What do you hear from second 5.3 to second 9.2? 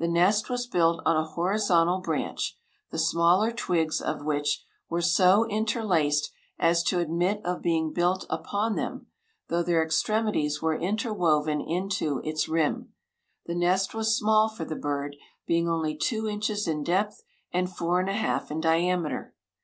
interlaced as to admit of being built upon them,